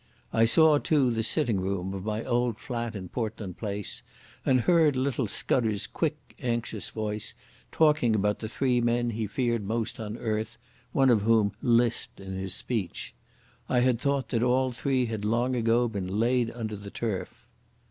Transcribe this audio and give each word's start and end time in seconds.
I 0.33 0.45
saw, 0.45 0.79
too, 0.79 1.11
the 1.11 1.21
sitting 1.21 1.59
room 1.59 1.93
of 1.93 2.03
my 2.05 2.23
old 2.23 2.57
flat 2.57 2.95
in 2.95 3.07
Portland 3.09 3.57
Place 3.59 4.01
and 4.43 4.61
heard 4.61 4.95
little 4.95 5.27
Scudder's 5.27 5.85
quick, 5.85 6.33
anxious 6.41 6.89
voice 6.89 7.35
talking 7.71 8.15
about 8.15 8.39
the 8.39 8.49
three 8.49 8.81
men 8.81 9.11
he 9.11 9.27
feared 9.27 9.63
most 9.63 9.99
on 9.99 10.17
earth, 10.17 10.57
one 10.91 11.11
of 11.11 11.21
whom 11.21 11.51
lisped 11.61 12.19
in 12.19 12.33
his 12.33 12.55
speech. 12.55 13.13
I 13.69 13.81
had 13.81 14.01
thought 14.01 14.29
that 14.29 14.41
all 14.41 14.71
three 14.71 15.05
had 15.05 15.23
long 15.23 15.55
ago 15.55 15.87
been 15.87 16.07
laid 16.19 16.49
under 16.49 16.75
the 16.75 16.89
turf.... 16.89 17.45